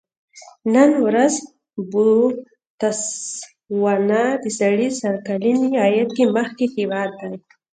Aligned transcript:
نن 0.73 0.91
ورځ 1.05 1.33
بوتسوانا 1.91 4.23
د 4.43 4.45
سړي 4.59 4.89
سر 4.99 5.15
کلني 5.27 5.71
عاید 5.83 6.09
کې 6.17 6.25
مخکې 6.37 6.65
هېواد 6.75 7.09
دی. 7.21 7.33